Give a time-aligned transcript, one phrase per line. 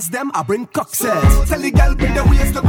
[0.00, 1.48] them, I bring cocktails.
[1.48, 2.64] Tell the girl bring the waist, let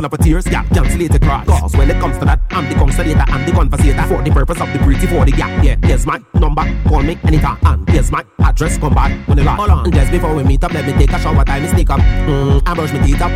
[0.00, 1.46] Are full of tears, yeah, can't slate the cross.
[1.46, 4.02] Cause when it comes to that, I'm the constellator, I'm the conversator.
[4.04, 5.76] For the purpose of the pretty for the gap, yeah.
[5.82, 7.58] Here's my number, call me anytime.
[7.64, 9.58] And here's my address, come back when the lot.
[9.58, 11.90] Hold on, just before we meet up, let me take a shower, time is sneak
[11.90, 12.00] up.
[12.00, 13.30] Mm, I brush my teeth up.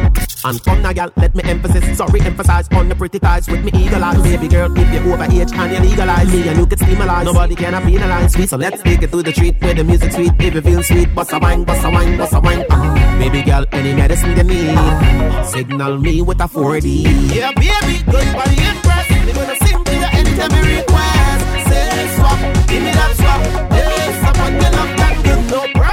[0.46, 3.70] And come now, girl, let me emphasis, sorry, emphasize on the pretty thighs with me
[3.74, 4.22] eagle eyes.
[4.22, 7.26] Baby girl, if you're over age and you legalize me and you can steam alive,
[7.26, 8.46] nobody can penalize me.
[8.46, 10.32] So let's take it to the treat where the music sweet.
[10.40, 12.64] You feel sweet, bust a wine, bust a wine, bust a wine.
[12.70, 12.93] Uh,
[13.24, 16.88] baby girl, any medicine you need, signal me with a 4D.
[17.34, 19.08] Yeah, baby, good body impress.
[19.08, 21.44] They gonna sing to you anytime you request.
[21.68, 23.40] Say swap, give me that swap.
[23.72, 25.14] Yeah, someone you love that,
[25.50, 25.83] no problem.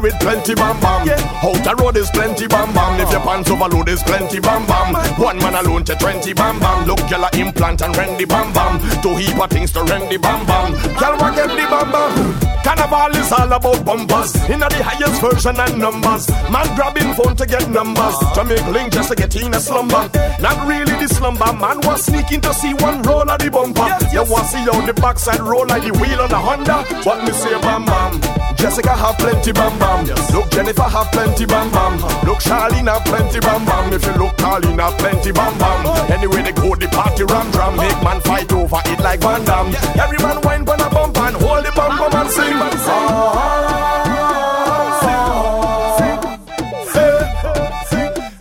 [0.00, 1.08] With plenty bam bam.
[1.08, 3.00] Out the road is plenty bam bam.
[3.00, 4.94] If your pants overload is plenty bam bam.
[5.20, 6.86] One man alone to twenty bam bam.
[6.86, 8.80] Look, girl a implant and rend the bam bam.
[9.02, 10.72] Two heap of things to rend the bam bam.
[10.96, 12.40] Girl, what get the bam bam?
[12.64, 14.34] Carnival is all about bumpers.
[14.48, 16.28] In the highest version and numbers.
[16.52, 18.16] Man grabbing phone to get numbers.
[18.34, 20.10] To make link just to get in a slumber.
[20.40, 21.52] Not really the slumber.
[21.52, 23.88] Man was sneaking to see one roll of the bumper.
[24.12, 26.84] You want to see how the backside roll like the wheel on a Honda.
[27.04, 28.20] What me say, bam bam.
[28.56, 30.04] Jessica have plenty bam bam.
[30.34, 31.96] Look, Jennifer have plenty bam bam.
[32.28, 33.92] Look, Charlene have plenty bam bam.
[33.92, 35.86] If you look, Carlene have plenty bam bam.
[36.12, 37.76] Anyway, they go the party ram drum.
[37.76, 39.74] Make man fight over it like Van Damme.
[39.96, 42.50] Every man wine on a bump and hold the bum bum and sing.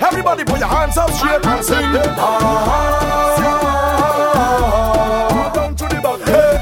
[0.02, 1.94] Everybody put your hands up straight and sing.
[1.94, 2.16] Back.
[6.26, 6.56] Hey.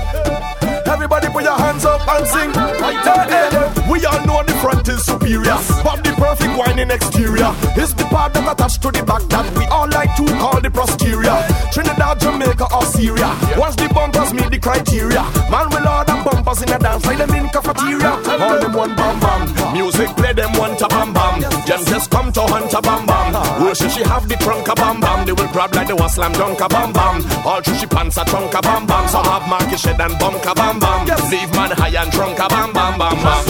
[0.88, 2.54] Everybody put your hands up and sing.
[2.54, 3.92] Hey.
[3.92, 8.06] We all know the front is superior, but the perfect wine in exterior is the
[8.06, 11.57] part that attached to the back that we all like to call the posterior.
[11.72, 13.30] Trinidad, Jamaica, or Syria.
[13.58, 17.34] Once the bumpers meet the criteria, man will order bumpers in a dance like them
[17.36, 18.12] in cafeteria.
[18.40, 19.74] All them one bam bam.
[19.74, 21.42] Music play them one ta bam bam.
[21.42, 23.34] Them just come to hunt a bam bam.
[23.64, 25.26] Worship she have the trunk a bam bam.
[25.26, 27.24] They will grab like the was slam dunk a bam bam.
[27.46, 29.08] All through she pants a trunk a bam bam.
[29.08, 31.06] Some have market shed and bunk a bam bam.
[31.30, 33.46] Leave man high and trunk a bam bam bam bam.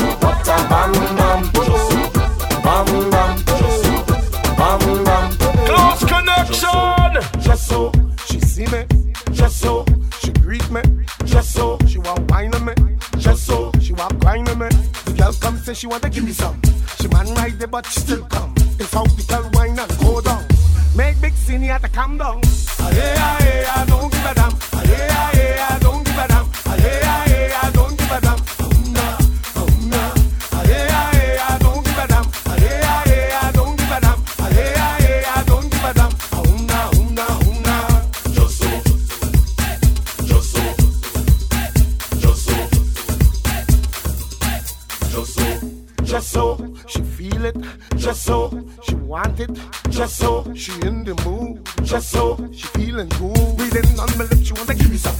[2.63, 3.43] Bam bam.
[4.57, 5.06] Bam bam.
[15.67, 16.57] Say she want to give me some.
[17.01, 18.53] She man right there but she still come.
[18.79, 20.45] If out the girl wine and go down,
[20.95, 22.39] make big here to calm down.
[22.79, 23.86] Ah, yeah, ah,
[48.07, 48.49] just so
[48.83, 49.49] she want it,
[49.89, 53.35] just so she in the mood, just so she feeling cool.
[53.59, 55.13] Reading on my lips, she wanna give me some.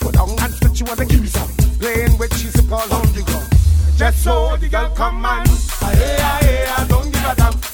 [0.00, 1.48] Put on hands, but she wanna give me some.
[1.80, 3.48] Playing with she's a ball on the ground.
[3.96, 7.73] Just so the girl come and hey, ah, hey, ah, don't give a damn.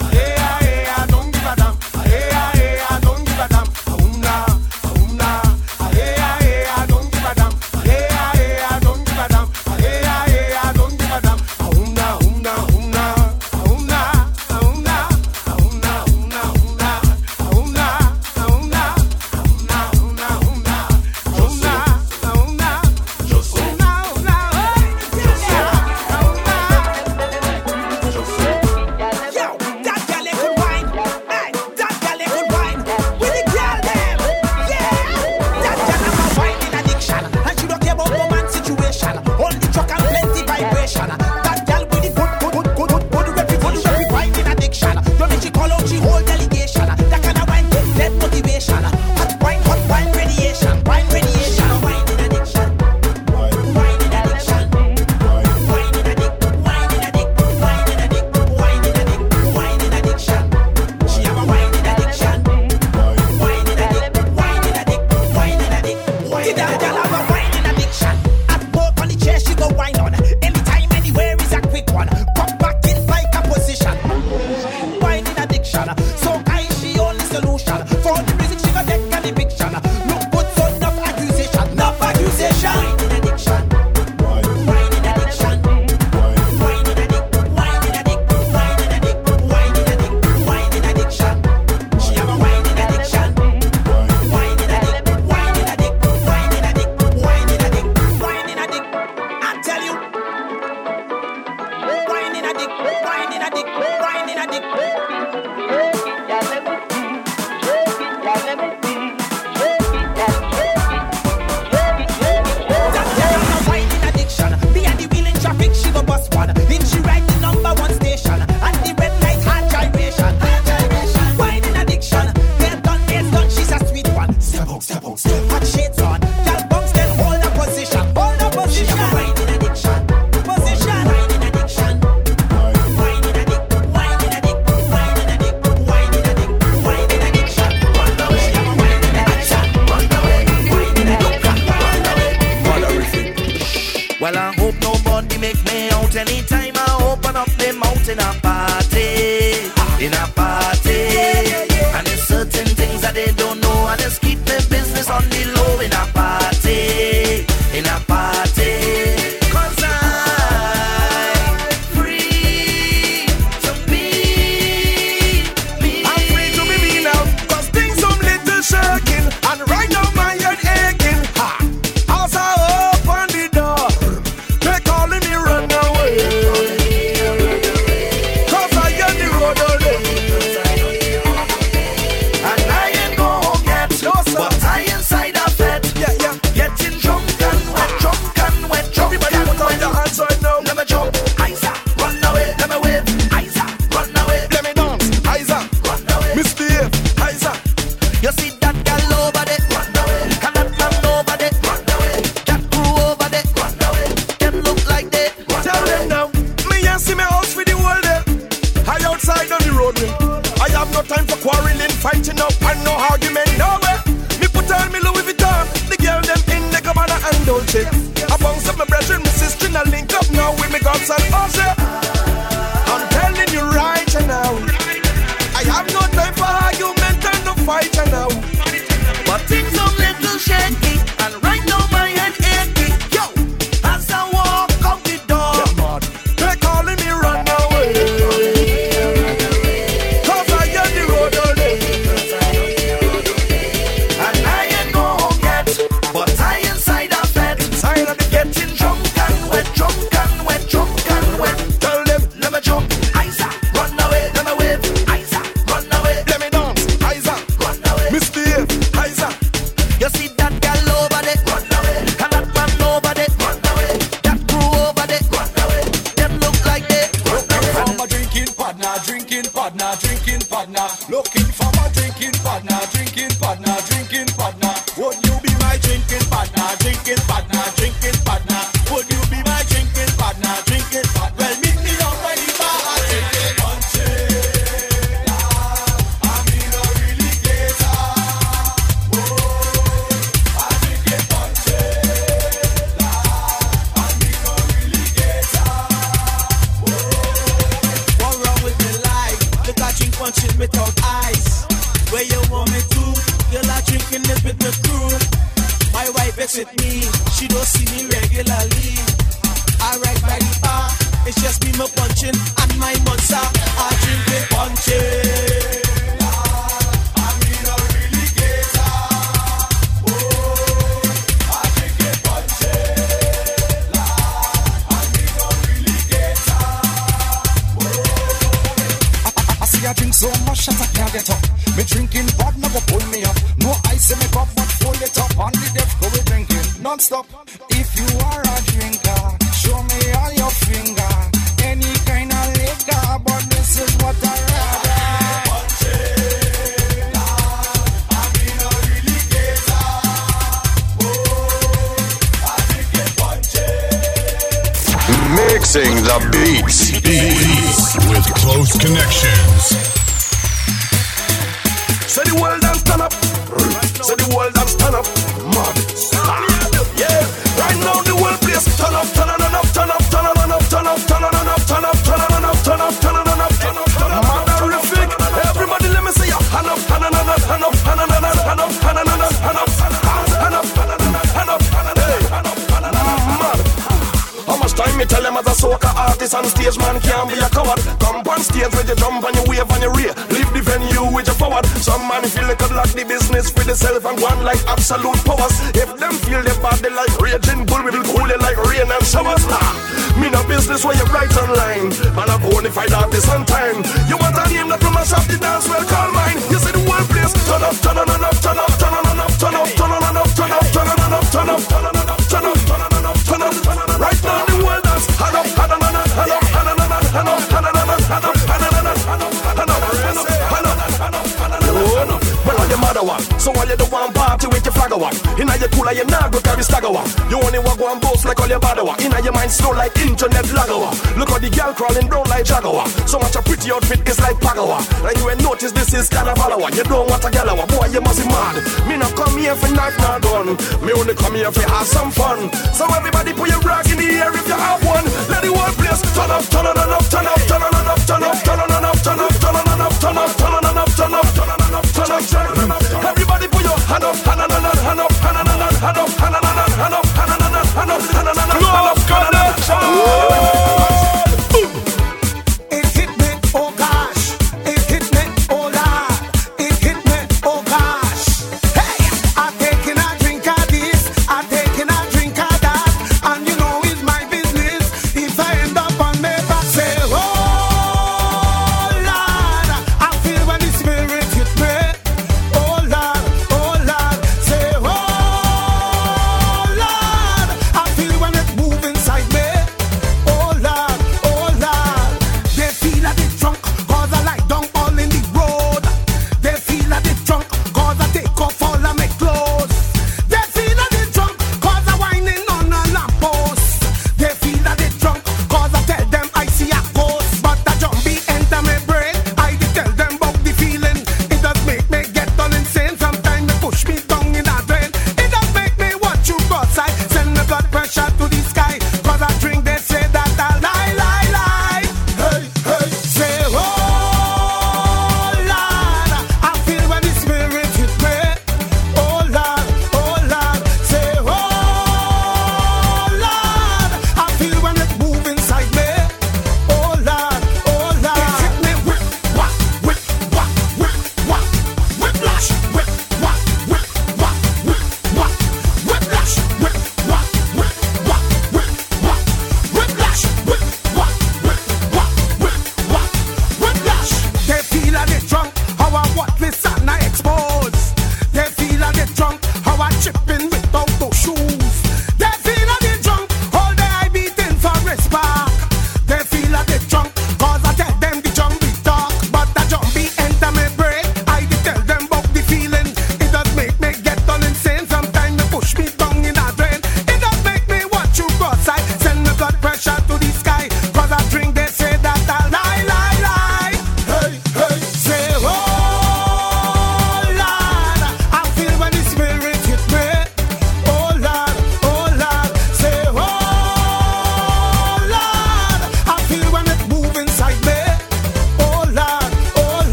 [436.76, 438.56] You don't want a girl, a boy, you must be mad.
[438.88, 440.46] Me not come here for knife nor gun.
[440.84, 442.52] Me only come here for have some fun.
[442.72, 445.04] So everybody put your rag in the air if you have one.
[445.28, 446.79] Let the world place turn up, turn up.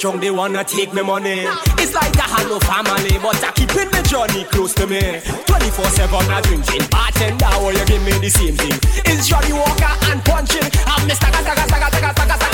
[0.00, 1.44] junk, they wanna take me money.
[1.76, 5.20] It's like I had no family, but I keeping the journey close to me.
[5.44, 6.88] 24 7, I drinking.
[6.88, 8.72] Bartender, or you give me the same thing.
[9.04, 10.64] It's Johnnie Walker and Puncheon.
[10.88, 11.28] I'm Mr.
[11.28, 12.48] Gaga, Gaga, Gaga, Gaga, Gaga,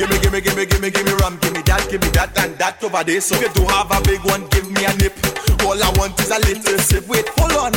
[0.00, 3.20] Gimme, gimme, gimme, gimme, gimme rum, gimme that, gimme that, and that over there.
[3.20, 5.12] So if you do have a big one, give me a nip.
[5.68, 7.04] All I want is a little sip.
[7.06, 7.72] Wait, hold on,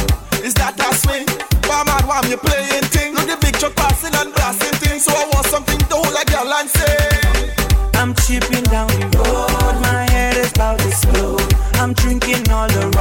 [0.47, 1.27] is that a swing?
[1.67, 3.13] Why man, why am you playing thing?
[3.13, 4.99] Look the big truck passing and blasting thing.
[4.99, 6.96] So I want something to hold a girl and say
[8.27, 9.81] shipping down the road.
[9.81, 11.53] My head is about to explode.
[11.75, 12.96] I'm drinking all the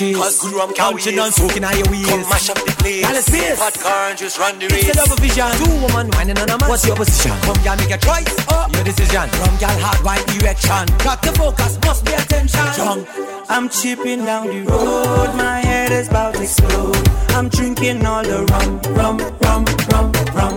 [0.00, 0.40] cheese.
[0.40, 2.08] Good rum Counting on smoking on your wheels.
[2.08, 3.02] Come mash up the place.
[3.02, 3.60] Dallas Pierce.
[3.60, 4.88] Hot car and just run the race.
[4.88, 5.50] It's a double vision.
[5.60, 6.68] Two woman whining on a man.
[6.68, 7.36] What's your position?
[7.44, 8.32] Come girl make a choice.
[8.48, 9.28] Up your decision.
[9.28, 10.84] Rum girl hard white erection.
[11.04, 11.76] Got the focus.
[11.84, 12.66] Must be attention.
[12.76, 13.08] Jump.
[13.50, 15.34] I'm chipping down the road.
[15.36, 16.96] My head is about to explode.
[17.36, 20.06] I'm drinking all the rum, rum, rum, rum,
[20.38, 20.54] rum.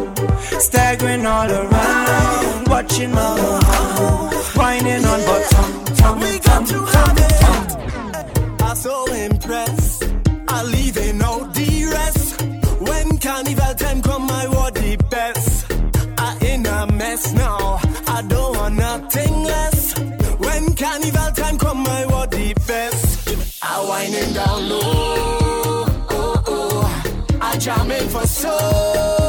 [0.59, 2.67] Staggering all around.
[2.67, 4.29] Watching my mama.
[4.55, 7.32] Whining on but tum, tum, tum, tum
[8.83, 10.03] so impressed.
[10.49, 11.49] I leave in no
[11.97, 12.41] rest.
[12.87, 15.71] When carnival time come, my the best.
[16.17, 17.79] I in a mess now.
[18.07, 19.97] I don't want nothing less.
[20.45, 22.03] When carnival time come, my
[22.35, 23.63] the best.
[23.63, 25.85] I winding down low.
[26.17, 27.39] Oh, oh.
[27.41, 29.22] I jamming for soul.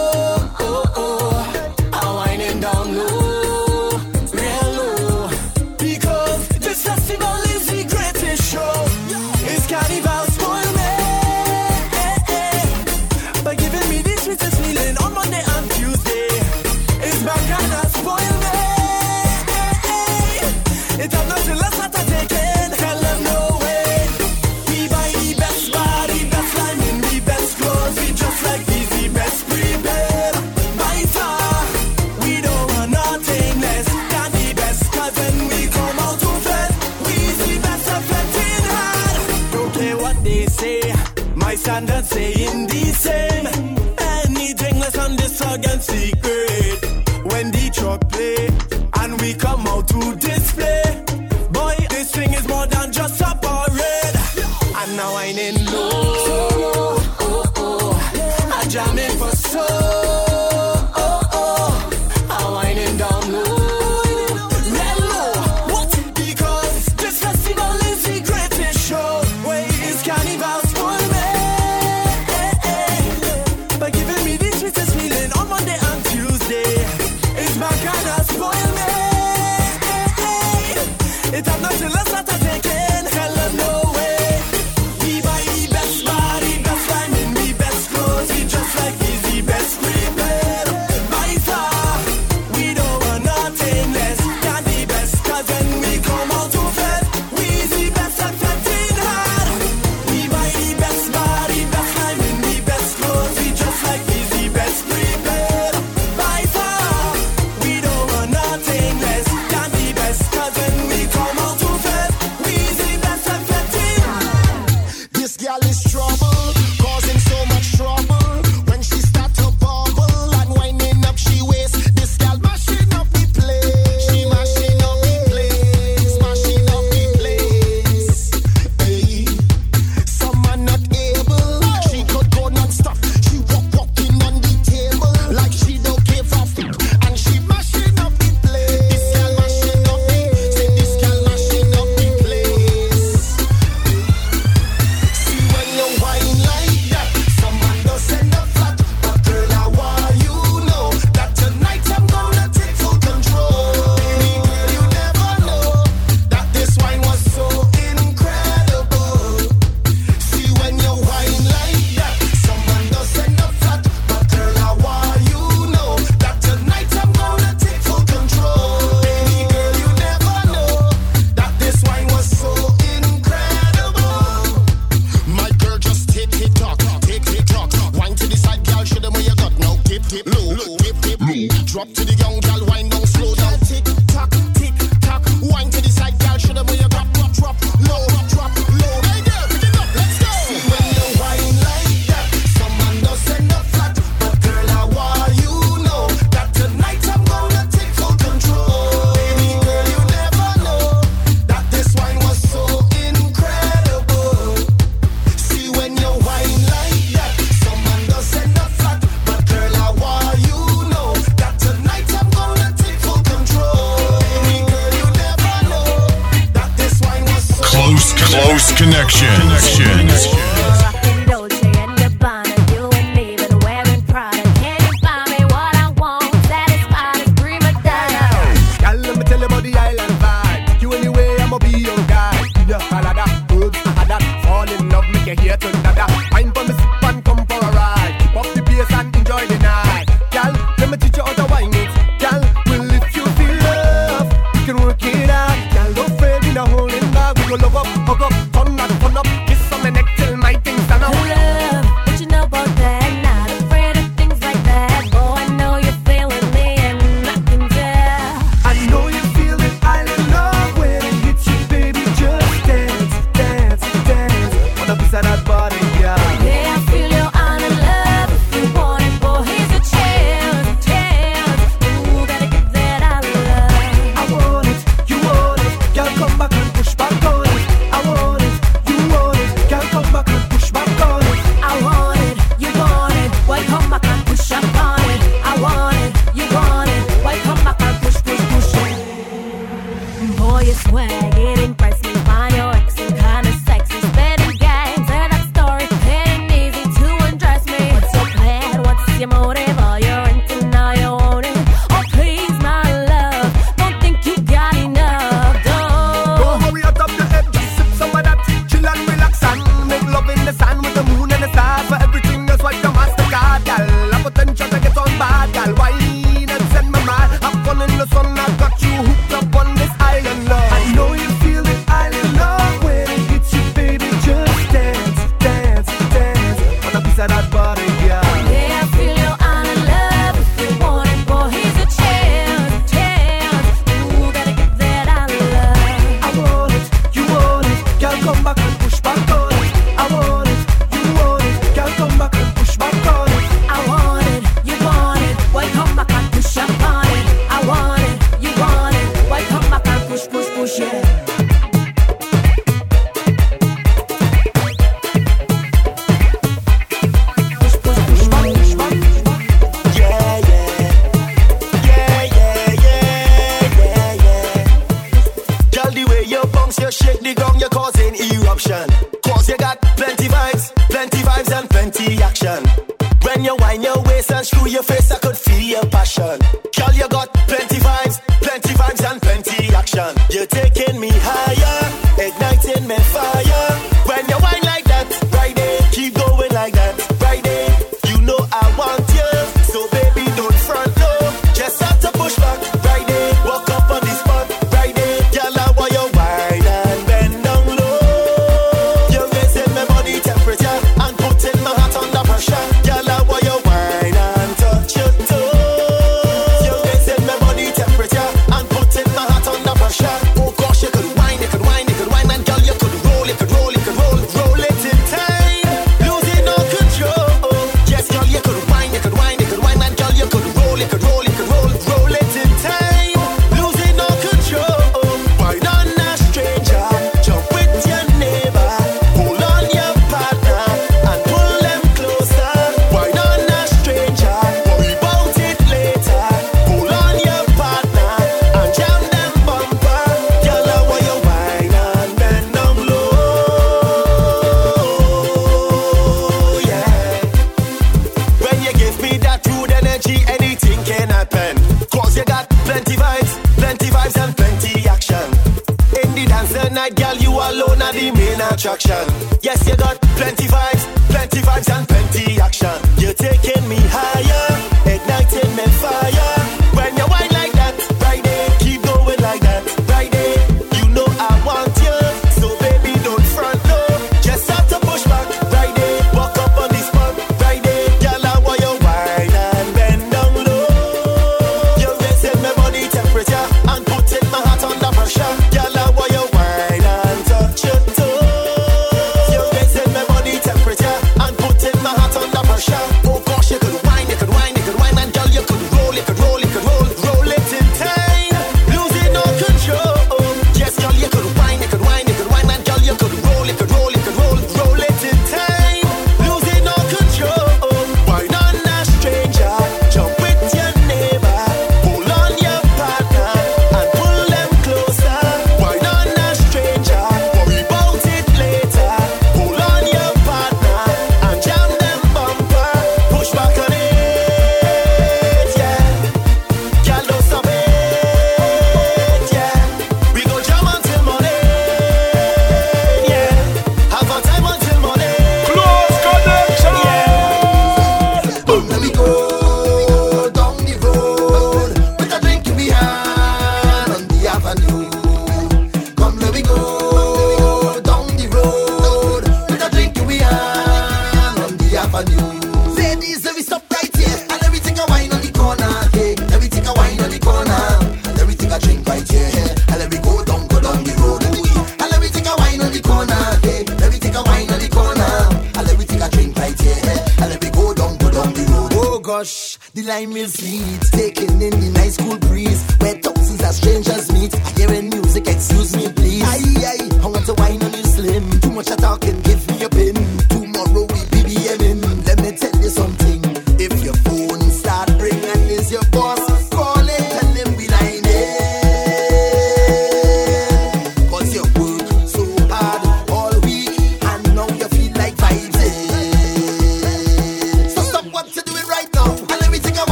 [458.65, 459.13] Attraction.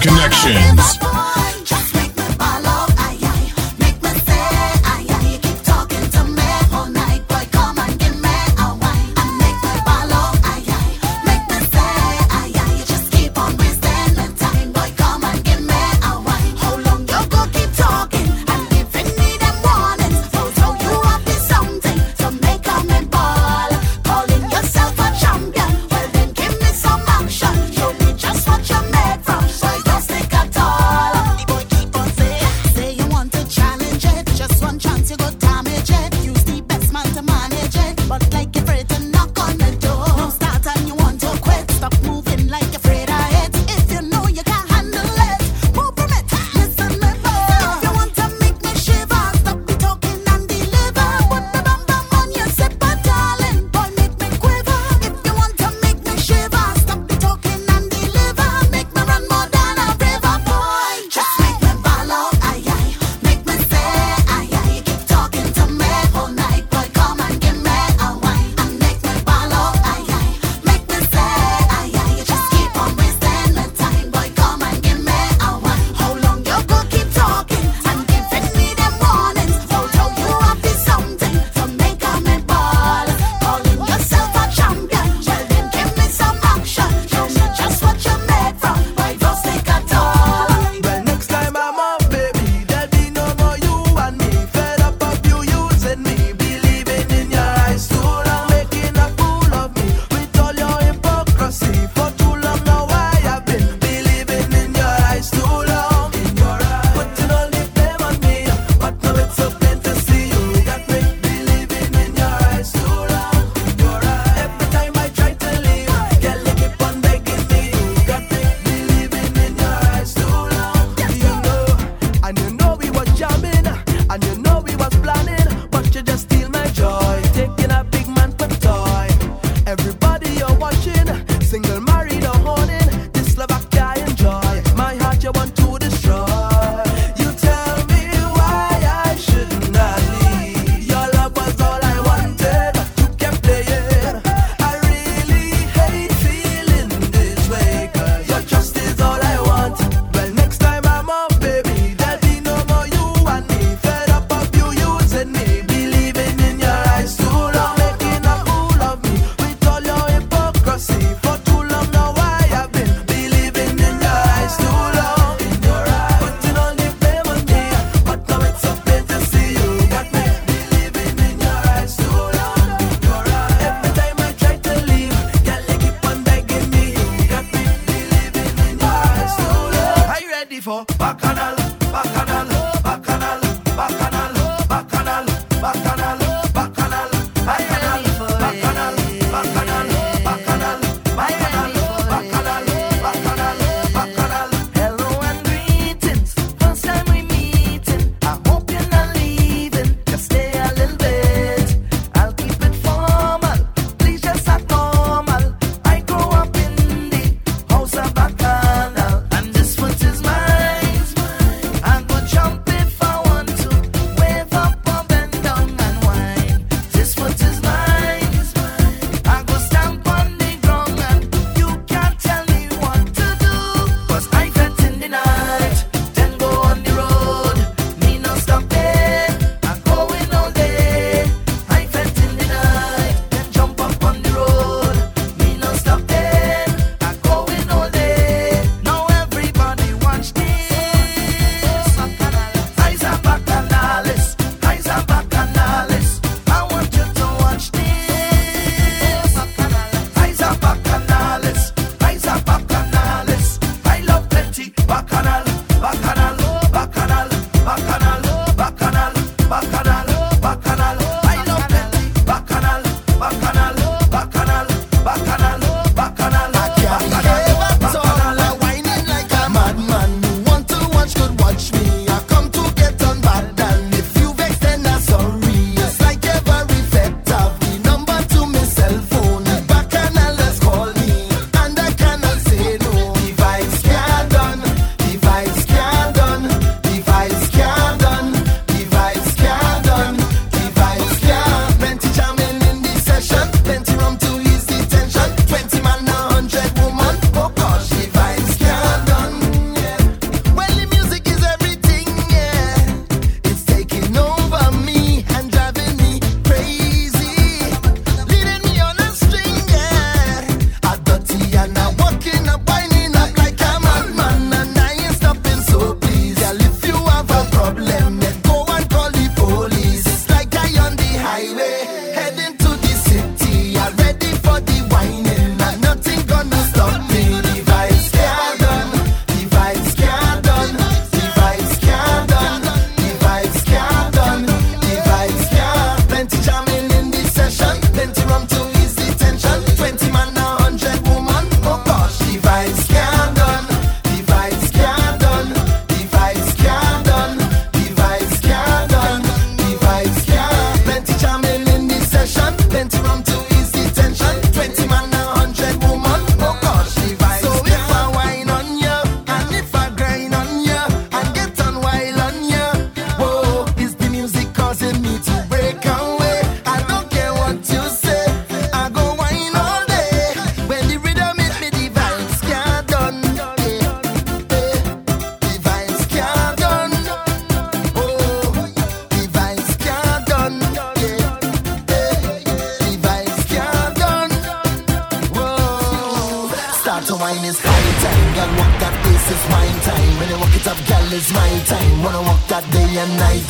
[0.00, 1.19] Connections.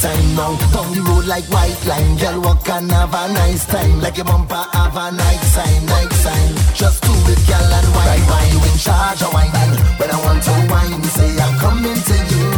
[0.01, 0.57] time now.
[0.73, 4.01] Down the road like white line, girl walk and have a nice time.
[4.01, 6.53] Like a bumper have a night sign, night sign.
[6.75, 8.25] Just do it, girl, and wine, right.
[8.33, 8.51] wine.
[8.53, 12.17] You in charge of wine, and when I want to wine, say I'm coming to
[12.33, 12.49] you,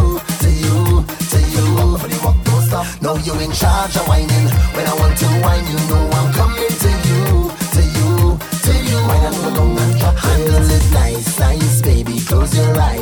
[0.42, 0.78] to you,
[1.32, 1.66] to you.
[1.98, 2.86] For the walk, don't stop.
[3.02, 4.48] No, you in charge of whining.
[4.74, 7.22] When I want to wine, you know I'm coming to you,
[7.74, 8.98] to you, to you.
[9.08, 10.16] Wine and go down and drop.
[10.16, 12.20] Handle it nice, nice, baby.
[12.22, 13.01] Close your eyes.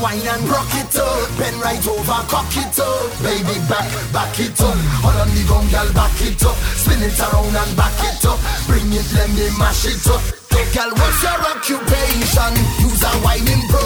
[0.00, 1.28] Wine and rock it up.
[1.38, 3.08] Bend right over, cock it up.
[3.22, 4.76] Baby, back, back it up.
[5.04, 6.56] Hold on the gun, girl, back it up.
[6.74, 8.40] Spin it around and back it up.
[8.66, 10.20] Bring it, let me mash it up.
[10.70, 12.54] Girl, what's your occupation?
[12.78, 13.82] Use a whining pro.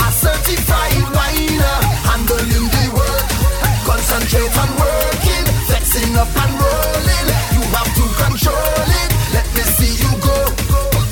[0.00, 1.78] A certified whiner.
[2.08, 3.28] Handling the work.
[3.84, 5.44] Concentrate on working.
[5.68, 7.28] Flexing up and rolling.
[7.52, 9.10] You have to control it.
[9.36, 10.56] Let me see you go.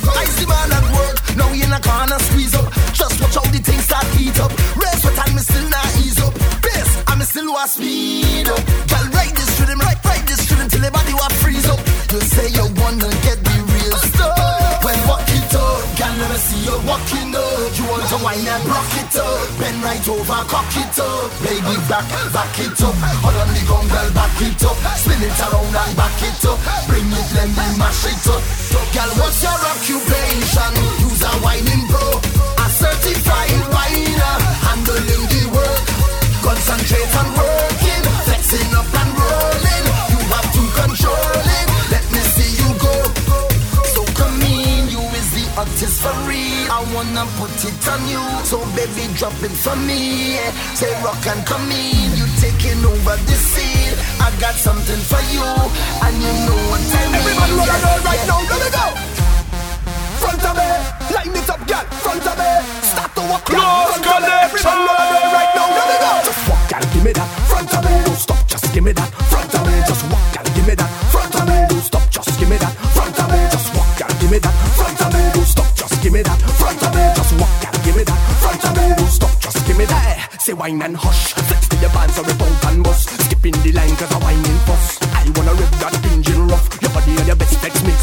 [0.09, 1.21] I see man at work.
[1.37, 2.73] Now in a corner squeeze up.
[2.97, 3.61] Just watch how the
[4.41, 4.51] up.
[4.77, 6.35] Rest what time me still not ease up.
[6.65, 8.61] Bass, I'm still was speed up.
[8.89, 11.81] Girl, ride this rhythm, right, ride this rhythm till the body was freeze up.
[12.11, 14.81] You say you wanna get the real stuff.
[14.83, 15.85] Well, walk it up.
[16.01, 17.69] Girl, let me see you walking up.
[17.77, 19.45] You want to wine and rock it up.
[19.61, 21.29] Bend right over, cock it up.
[21.45, 22.97] Baby, back, back it up.
[23.23, 24.77] Hold on the gun, girl, back it up.
[24.97, 26.59] Spin it around and back it up.
[26.89, 28.41] Bring it, let me mash it up.
[28.73, 30.73] So, girl, what's your occupation?
[31.05, 32.50] Use a whining pro.
[32.81, 34.35] Certified whiner.
[34.67, 35.85] Handling the work.
[36.45, 38.05] Concentrate on working.
[38.27, 39.87] Flexing up and rolling.
[40.13, 41.67] You have to control it.
[41.93, 42.95] Let me see you go.
[43.95, 46.67] So come in, you is the artist for real.
[46.73, 48.23] I wanna put it on you.
[48.49, 50.35] So baby, drop it for me.
[50.41, 50.51] yeah.
[50.75, 52.17] Say rock and come in.
[52.17, 53.95] You taking over the scene.
[54.25, 55.45] I got something for you.
[56.05, 57.21] And you know what I mean.
[57.21, 58.87] Everybody roll Yeah, it right now, let me go.
[60.21, 60.69] Front of me,
[61.15, 61.85] line it up, girl.
[63.31, 66.11] Close Front of me, everybody roll it out right now, let me go.
[66.27, 67.29] Just walk, give me that.
[67.47, 69.09] Front of me, don't stop, just give me that.
[69.31, 70.91] Front of me, just walk, give me that.
[71.15, 72.73] Front of me, don't stop, just give me that.
[72.91, 73.87] Front of me, just walk,
[74.21, 74.55] give me that.
[74.75, 76.39] Front of me, don't stop, just give me that.
[76.59, 77.55] Front of me, just walk,
[77.85, 78.19] give me that.
[78.43, 80.29] Front of me, don't stop, just give me that.
[80.41, 83.09] Say wine and hush, flex to your bands or rip out and bust.
[83.25, 84.99] Skipping the line 'cause I whining fuss.
[85.15, 86.67] I wanna rip that engine rough.
[86.83, 88.00] Your body and your best flex mixed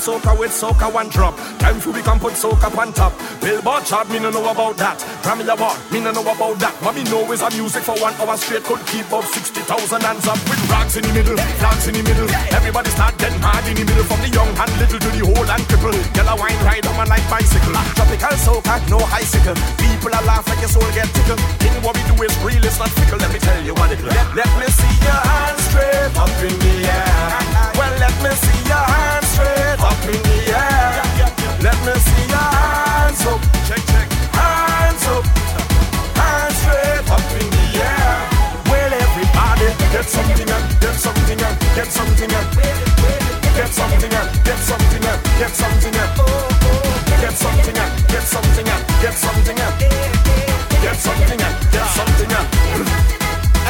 [0.00, 1.36] soca with soca one drop.
[1.60, 3.12] Time for we can put soca on top.
[3.40, 4.96] Billboard chart, me no know about that.
[5.22, 6.74] Grammy award, me no know about that.
[6.96, 10.26] Me know is a music for one hour straight could keep up sixty thousand hands
[10.26, 12.26] up with rocks in the middle, flags in the middle.
[12.50, 15.48] Everybody start getting hard in the middle, from the young and little to the old
[15.52, 15.94] and cripple.
[16.16, 17.76] Yellow wine ride on my like bicycle.
[17.94, 19.54] Tropical soca, no icicle.
[19.78, 21.38] People are laugh like your soul get tickled.
[21.60, 23.20] Thing what we do is real, it's not fickle.
[23.20, 26.56] Let me tell you what it let, let me see your hands straight up in
[26.56, 27.70] the air.
[27.78, 31.00] Well, let me see your hands straight up in the air.
[31.60, 33.40] Let me see your hands up.
[33.68, 34.08] Check, check.
[34.32, 35.24] Hands up.
[36.16, 38.16] Hands straight up in the air.
[38.70, 42.46] Well, everybody, get something up, get something up, get something up.
[43.56, 46.10] Get something up, get something up, get something up.
[47.20, 49.74] Get something up, get something up, get something up.
[50.80, 52.46] Get something up, get something up.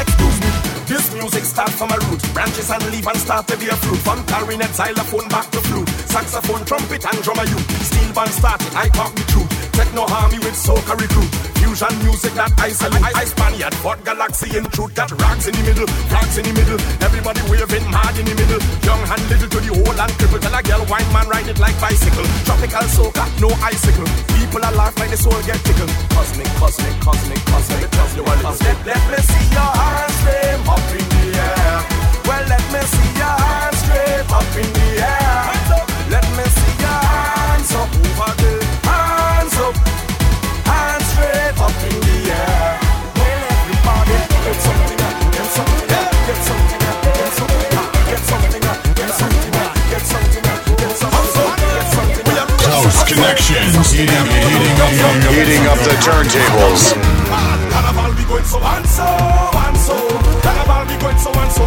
[0.01, 0.51] Excuse me,
[0.87, 2.23] this music starts from a root.
[2.33, 3.99] Branches and leaves and start to be a fruit.
[3.99, 5.90] From clarinet, xylophone, back to flute.
[6.11, 7.59] Saxophone, trumpet and drummer you.
[7.87, 9.47] Steel band started, I talk the truth.
[9.71, 11.31] Techno harmony with soca recruit.
[11.63, 12.99] Fusion music that I salute.
[12.99, 14.91] I I Spaniard, but galaxy in truth.
[14.99, 16.83] Got rocks in the middle, rocks in the middle.
[16.99, 18.59] Everybody waving mad in the middle.
[18.83, 20.43] Young and little to the whole and cripple.
[20.43, 22.27] Tell a girl wine man ride it like bicycle.
[22.43, 24.11] Tropical soca, no icicle.
[24.35, 25.95] People are laugh like the soul get tickled.
[26.11, 27.87] Cosmic, cosmic, cosmic, cosmic.
[28.27, 31.79] World is let, let me see your hands flame up in the air.
[32.27, 35.80] Well, let me see your hands straight up in the air.
[53.41, 54.77] Heating, heating, heating,
[55.33, 56.95] Heating up the turntables.
[61.11, 61.67] Going so and so.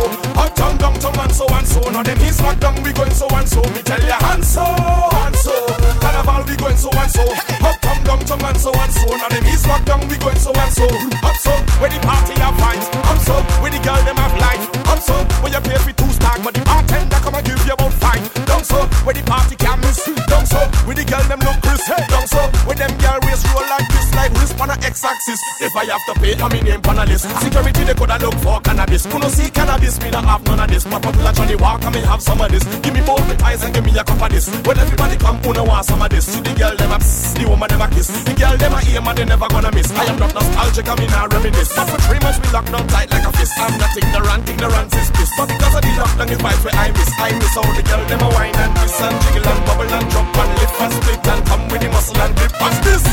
[0.55, 1.45] Carnival we going so and so.
[1.51, 1.81] And so.
[1.91, 3.61] Now them east back down we going so and so.
[3.75, 5.51] Me tell ya and so and so.
[5.99, 7.27] Carnival we going so and so.
[7.59, 9.03] Uptown, downtown and so and so.
[9.11, 10.87] Now them east back down we going so and so.
[11.27, 11.51] Up so
[11.83, 12.87] where the party have vibes.
[13.03, 14.63] Up so where the girl them have life.
[14.87, 17.73] Up so where you pay for two stack, but the bartender come and give you
[17.75, 18.23] about five.
[18.47, 20.07] Down so where the party can miss.
[20.31, 21.91] Down so where the girl them look crisp.
[22.07, 25.39] Down so where them girl waist roll like this, like wrist on a x-axis.
[25.59, 27.27] If I have to pay, I'm in name on a list.
[27.43, 29.03] Security they coulda look for cannabis.
[29.11, 30.85] Who no see cannabis, me not have none of this.
[30.85, 32.63] My popular Johnnie Walker, me have some of this.
[32.85, 34.45] Give me both the eyes and give me a cup of this.
[34.65, 36.25] When everybody come, who no want some of this.
[36.29, 38.07] See the girl them a psst, the woman them a kiss.
[38.23, 39.89] The girl them a aim and they never gonna miss.
[39.91, 41.73] I am not nostalgic, I mean I reminisce.
[41.73, 43.53] But for three months we locked down tight like a fist.
[43.57, 45.31] I'm not ignorant, ignorance is bliss.
[45.37, 47.11] But because of the lockdown is vibes where I miss.
[47.17, 50.05] I miss all the girl them a wine and kiss and jiggle and bubble and
[50.13, 52.53] jump and lift and split and come with the muscle and grip.
[52.61, 53.03] What's this?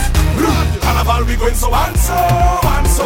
[0.80, 3.04] Carnival we going so and so and so.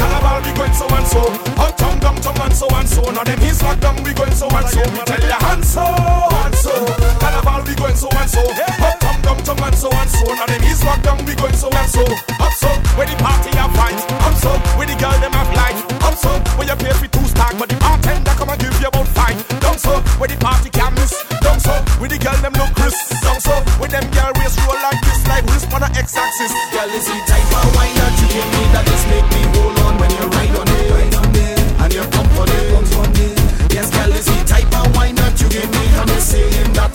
[0.00, 1.22] Carnival we going so and so.
[1.58, 3.02] Uptown, downtown and so and so.
[3.12, 4.80] Now them east lock down we going so and so.
[4.96, 6.72] Me tell ya and so and so.
[7.20, 8.40] Carnival we going so and so.
[8.40, 10.24] Uptown, downtown and so and so.
[10.32, 12.00] Now them east lock down we going so and so.
[12.40, 14.08] Up so where the party have vibes.
[14.24, 14.50] Up so
[14.80, 15.76] where the girl them have life.
[16.00, 18.88] Up so where you pay for two stack, but the bartender come and give you
[18.88, 19.36] about five.
[19.60, 21.12] Down so where the party can miss.
[21.44, 22.96] Down so where the girl them look crisp.
[23.20, 26.52] Down so where them girl waist roll like this, like wrist on a x-axis.
[26.72, 29.45] Girl, is the type of wine that you give me that just make me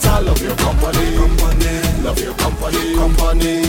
[0.02, 3.62] that I love your company, company, love your company, company.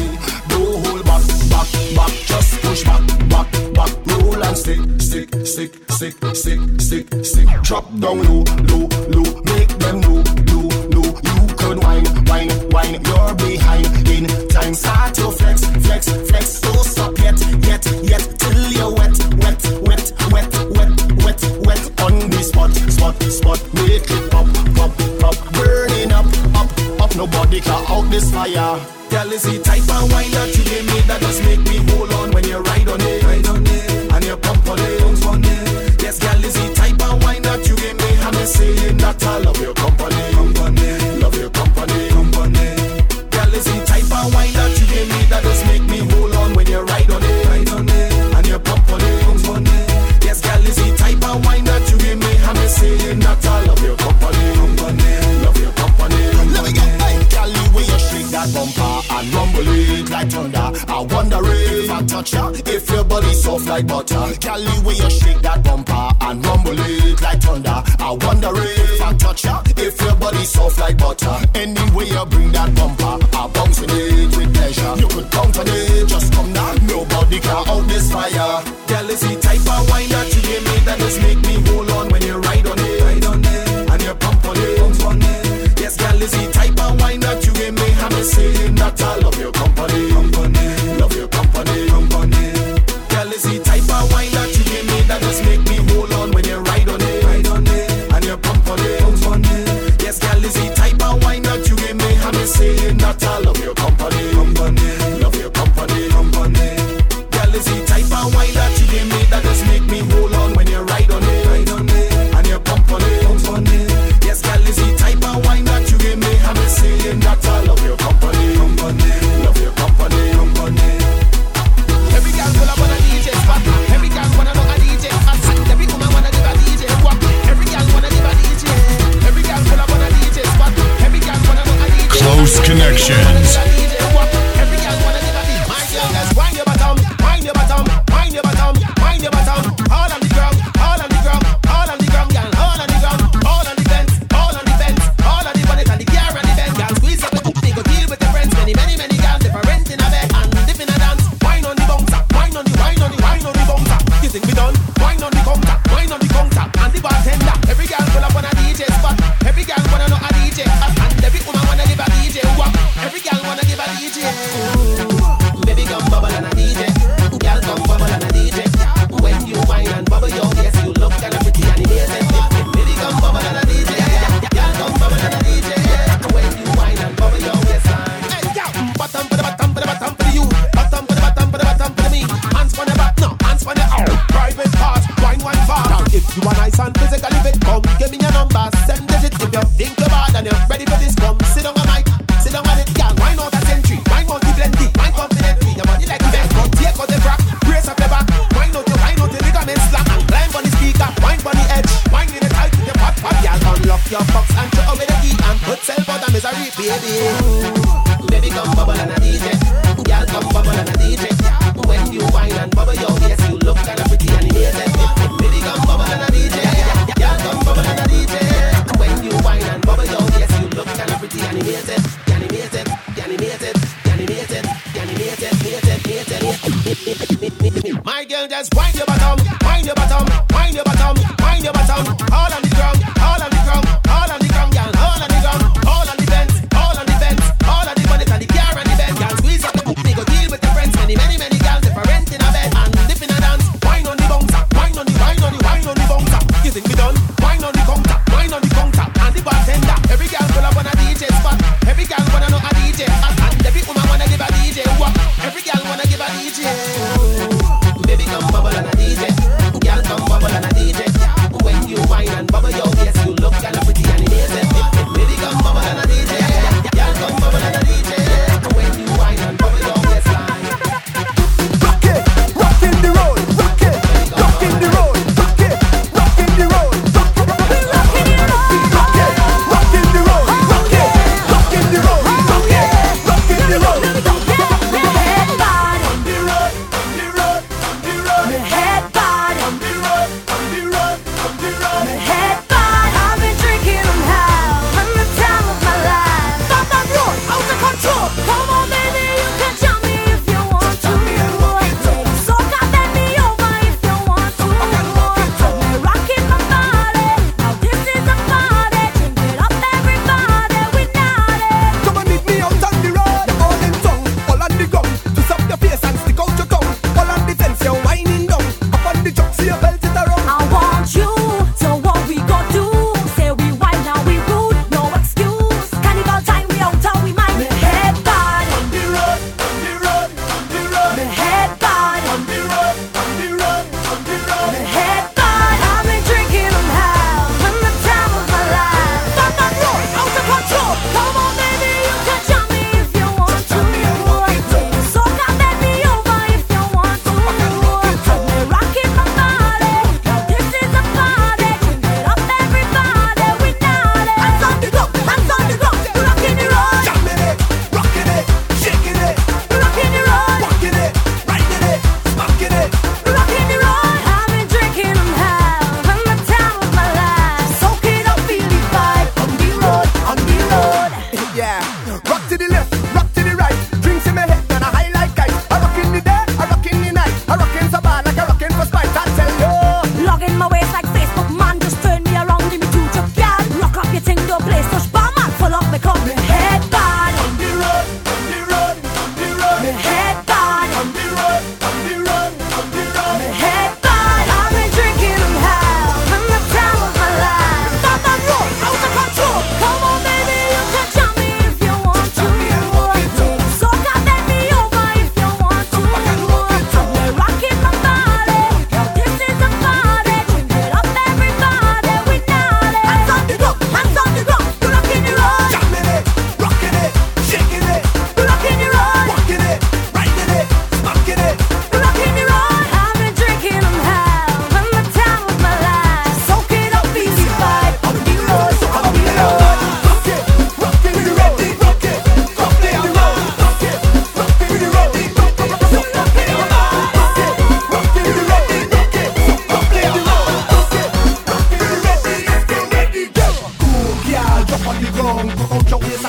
[0.50, 5.74] Don't hold back, back, back, just push back, back, back, roll and stick, stick, stick,
[5.90, 7.48] stick, stick, stick, stick.
[7.64, 9.43] Drop down low, low, low,
[28.54, 28.80] fire.
[29.10, 30.53] Girl, is the type of wine that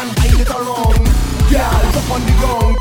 [0.05, 1.05] and wind it around.
[1.49, 2.74] Girl, drop on the ground,